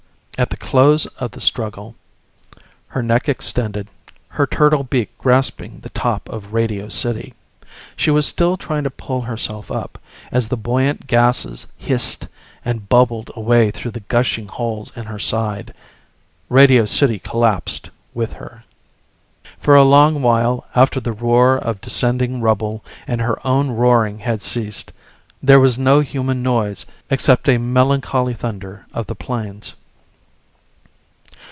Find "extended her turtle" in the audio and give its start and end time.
3.29-4.83